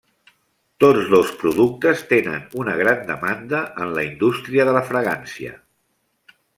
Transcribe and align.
Tots 0.83 1.11
dos 1.11 1.33
productes 1.41 2.01
tenen 2.15 2.49
una 2.63 2.75
gran 2.81 3.05
demanda 3.13 3.63
en 3.85 3.95
la 4.01 4.09
indústria 4.11 4.69
de 4.71 4.77
la 4.81 4.87
fragància. 4.93 5.59